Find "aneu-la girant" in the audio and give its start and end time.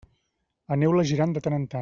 0.77-1.37